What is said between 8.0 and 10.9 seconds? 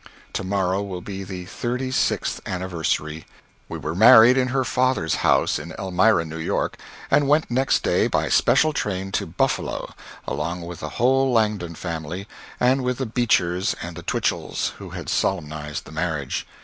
by special train, to Buffalo, along with the